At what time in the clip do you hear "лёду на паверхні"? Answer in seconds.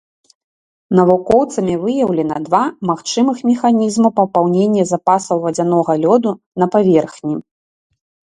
6.07-7.35